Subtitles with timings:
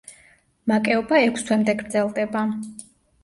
[0.71, 2.43] მაკეობა ექვს თვემდე გრძელდება.